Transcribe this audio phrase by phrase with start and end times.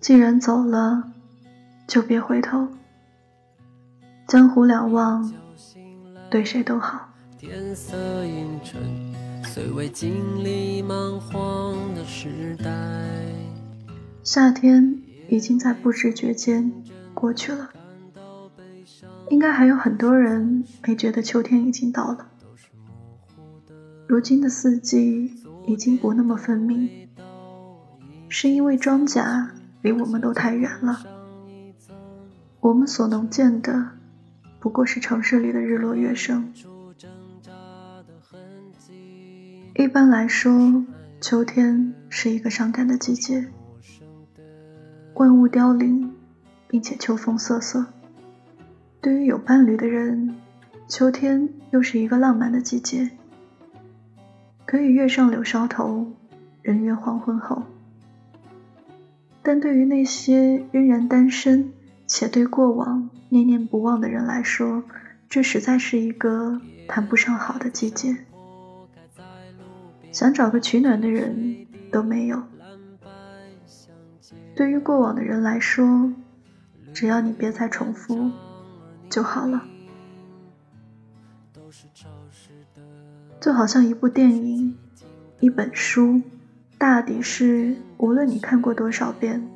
[0.00, 1.12] 既然走了，
[1.86, 2.66] 就别回头。
[4.26, 5.30] 江湖两忘，
[6.30, 7.06] 对谁都好。
[7.36, 8.80] 天色阴沉，
[9.44, 12.66] 虽未经历蛮荒的时代。
[14.24, 16.72] 夏天已经在不知觉间
[17.12, 17.68] 过去了，
[19.28, 22.26] 应该还有很多人没觉得秋天已经到了。
[24.06, 25.30] 如今的四季
[25.66, 27.08] 已经不那么分明，
[28.30, 29.48] 是因为庄稼。
[29.82, 31.00] 离我们都太远了，
[32.60, 33.90] 我们所能见的
[34.58, 36.52] 不过是城市里的日落月升。
[39.74, 40.84] 一般来说，
[41.20, 43.46] 秋天是一个伤感的季节，
[45.14, 46.12] 万物凋零，
[46.68, 47.86] 并且秋风瑟瑟。
[49.00, 50.36] 对于有伴侣的人，
[50.86, 53.10] 秋天又是一个浪漫的季节，
[54.66, 56.12] 可以月上柳梢头，
[56.60, 57.62] 人约黄昏后。
[59.42, 61.72] 但对于那些仍然单身
[62.06, 64.84] 且对过往念念不忘的人来说，
[65.28, 68.16] 这实在是一个谈不上好的季节。
[70.12, 72.42] 想找个取暖的人都没有。
[74.56, 76.12] 对于过往的人来说，
[76.92, 78.30] 只要你别再重复
[79.08, 79.64] 就好了。
[83.40, 84.76] 就好像一部电影，
[85.38, 86.20] 一本书。
[86.80, 89.46] 大抵是，无论你看过多少遍，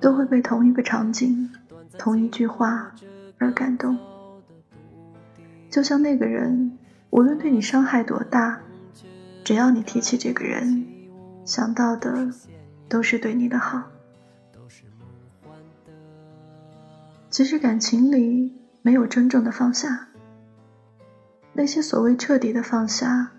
[0.00, 1.50] 都会被同一个场景、
[1.98, 2.90] 同一句话
[3.36, 3.98] 而感动。
[5.68, 6.78] 就像那个人，
[7.10, 8.62] 无论对你伤害多大，
[9.44, 10.86] 只要你提起这个人，
[11.44, 12.30] 想到的
[12.88, 13.82] 都是对你的好。
[17.28, 20.08] 其实感情里没有真正的放下，
[21.52, 23.32] 那些所谓彻底的放下，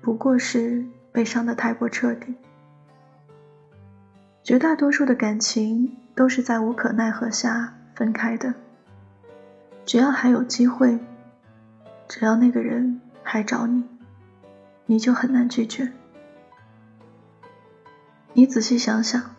[0.00, 0.84] 不过是。
[1.12, 2.34] 被伤的太过彻底，
[4.42, 8.54] 绝大多数的感情都是在无可奈何下分开的。
[9.84, 10.98] 只要还有机会，
[12.08, 13.84] 只要那个人还找你，
[14.86, 15.90] 你就很难拒绝。
[18.32, 19.34] 你仔细想想，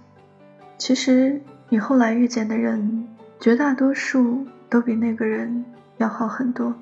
[0.77, 3.07] 其实你后来遇见的人，
[3.39, 5.63] 绝大多数都比那个人
[5.97, 6.75] 要好很多。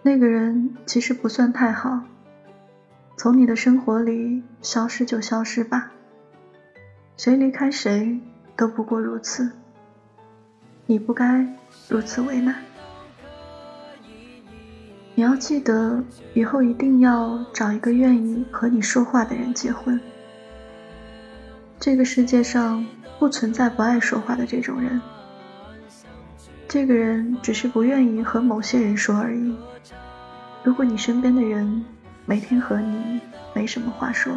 [0.00, 2.00] 那个人其实不算太好。
[3.18, 5.90] 从你的生活里消失就消失吧，
[7.16, 8.20] 谁离开谁
[8.54, 9.50] 都不过如此，
[10.86, 11.44] 你不该
[11.88, 12.54] 如此为难。
[15.16, 16.00] 你要记得，
[16.32, 20.00] 以后一定要找一个愿意和你说话的人结婚。
[21.80, 22.86] 这个世界上
[23.18, 25.00] 不存在不爱说话的这种人，
[26.68, 29.56] 这个人只是不愿意和某些人说而已。
[30.62, 31.84] 如果你身边的人，
[32.28, 33.22] 每天和你
[33.54, 34.30] 没什么话说，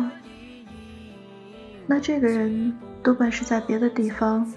[1.85, 4.49] 那这个人多半是在别的地方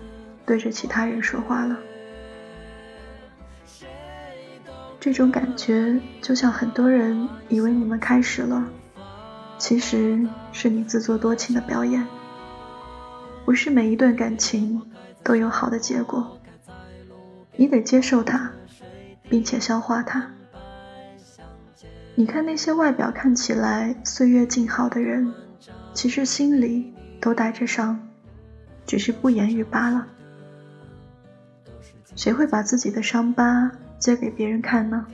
[0.46, 1.76] 对着其他人说话了。
[5.00, 8.68] 这种感觉就像很多人以为你们开始了，
[9.58, 12.06] 其实是你自作多情的表演。
[13.44, 14.80] 不是每一段感情
[15.24, 16.38] 都有好的结果，
[17.56, 18.52] 你得接受它，
[19.28, 20.30] 并且消化它。
[22.16, 25.32] 你看那些外表看起来岁月静好的人，
[25.92, 27.98] 其实心里都带着伤，
[28.86, 30.06] 只是不言语罢了。
[32.14, 35.04] 谁会把自己的伤疤揭给别人看呢？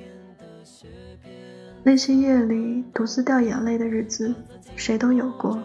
[1.83, 4.35] 那些夜里独自掉眼泪的日子，
[4.77, 5.59] 谁都有过，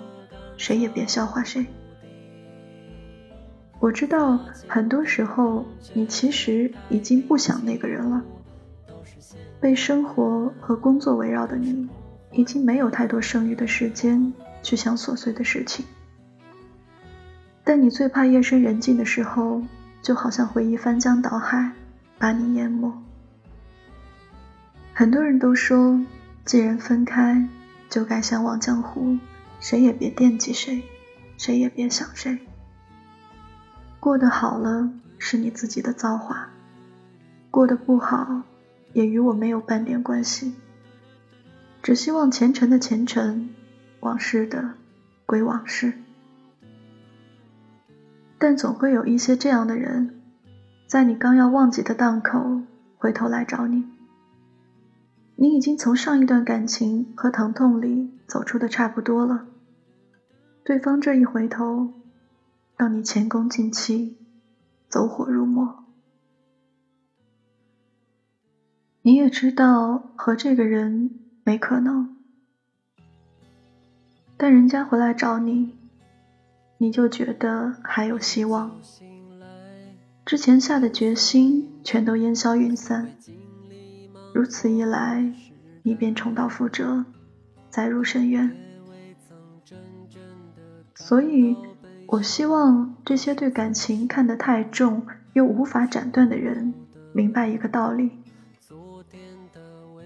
[0.56, 1.66] 谁也别笑话谁。
[3.82, 8.24] 我知道，很多时候你其实已经不想那个人了。
[9.66, 11.90] 被生活和工作围绕的你，
[12.32, 14.32] 已经没有太多剩余的时间
[14.62, 15.84] 去想琐碎的事情。
[17.64, 19.64] 但你最怕夜深人静的时候，
[20.04, 21.72] 就好像回忆翻江倒海，
[22.20, 22.94] 把你淹没。
[24.94, 26.00] 很多人都说，
[26.46, 27.50] 既然分开，
[27.90, 29.18] 就该相忘江湖，
[29.60, 30.84] 谁也别惦记谁，
[31.40, 32.38] 谁也别想谁。
[34.00, 36.50] 过得好了是你自己的造化，
[37.50, 38.44] 过得不好。
[38.96, 40.56] 也与我没有半点关系，
[41.84, 43.50] 只希望前尘的前尘，
[44.00, 44.76] 往事的
[45.26, 45.94] 归往事。
[48.38, 50.22] 但总会有一些这样的人，
[50.88, 52.62] 在你刚要忘记的档口，
[52.98, 53.84] 回头来找你。
[55.36, 59.46] 你已经从上一段感情和疼痛里走出的差不多了，
[60.64, 61.92] 对方这一回头，
[62.78, 64.16] 让你前功尽弃，
[64.88, 65.85] 走火入魔。
[69.06, 71.12] 你也知道和这个人
[71.44, 72.16] 没可能，
[74.36, 75.76] 但人家回来找你，
[76.80, 78.72] 你就觉得还有希望。
[80.26, 83.12] 之前下的决心全都烟消云散，
[84.34, 85.32] 如此一来，
[85.84, 87.06] 你便重蹈覆辙，
[87.70, 88.56] 再入深渊。
[90.96, 91.56] 所以，
[92.08, 96.74] 我希望这些对感情看得太重又无法斩断的人，
[97.14, 98.10] 明白一个道理：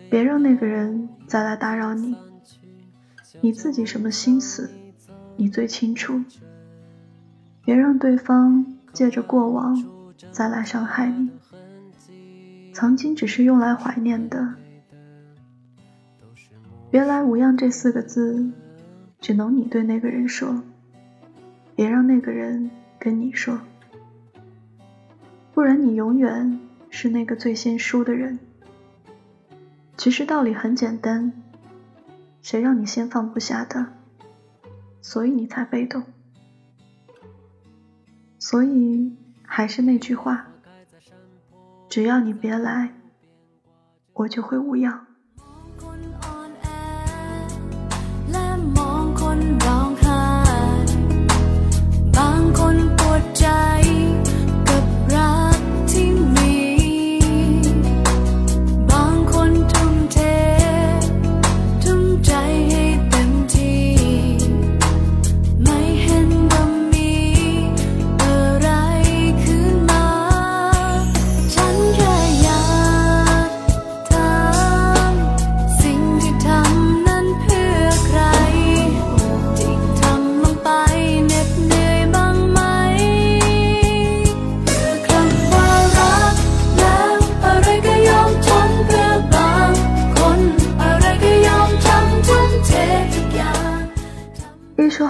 [0.09, 2.15] 别让那个人再来打扰你。
[3.41, 4.69] 你自己什么心思，
[5.37, 6.21] 你最清楚。
[7.63, 9.99] 别让对方借着过往。
[10.31, 11.29] 再来伤害你，
[12.73, 14.55] 曾经只是用来怀念的。
[16.91, 18.51] 别来无恙这四个字，
[19.21, 20.61] 只能你对那个人说，
[21.73, 22.69] 别让那个人
[22.99, 23.59] 跟你说，
[25.53, 26.59] 不然你永远
[26.89, 28.37] 是那个最先输的人。
[29.99, 31.33] 其实道理很简单，
[32.41, 33.87] 谁让你先放不下的，
[35.01, 36.05] 所以你才被动，
[38.39, 39.13] 所以。
[39.51, 40.45] 还是那句话，
[41.89, 42.93] 只要你别来，
[44.13, 45.07] 我就会无恙。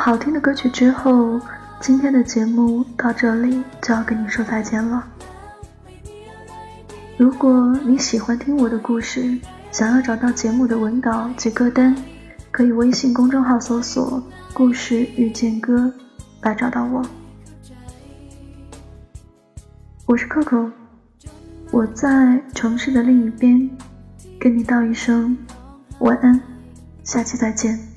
[0.09, 1.39] 好听的歌曲之后，
[1.79, 5.07] 今天的节目到这里就要跟你说再见了。
[7.15, 9.37] 如果你喜欢听我的故事，
[9.71, 11.95] 想要找到节目的文稿及歌单，
[12.49, 15.93] 可以微信公众号搜索“故事遇见歌”
[16.41, 17.05] 来找到我。
[20.07, 20.71] 我是 Coco，
[21.69, 23.69] 我在城市的另一边，
[24.39, 25.37] 跟你道一声
[25.99, 26.41] 晚安，
[27.03, 27.88] 下期再见。